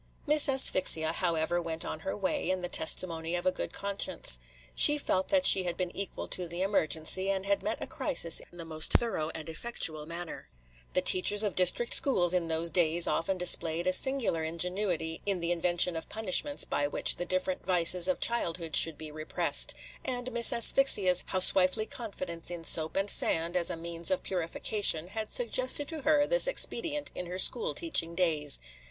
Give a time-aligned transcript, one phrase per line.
[0.25, 4.39] Miss Asphyxia, however, went on her way, in the testimony of a good conscience.
[4.73, 8.41] She felt that she had been equal to the emergency, and had met a crisis
[8.51, 10.49] in the most thorough and effectual manner.
[10.95, 15.51] The teachers of district schools in those days often displayed a singular ingenuity in the
[15.51, 20.51] invention of punishments by which the different vices of childhood should be repressed; and Miss
[20.51, 26.01] Asphyxia's housewifely confidence in soap and sand as a means of purification had suggested to
[26.01, 28.57] her this expedient in her school teaching days.